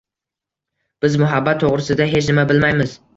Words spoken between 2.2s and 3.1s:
nima bilmaymiz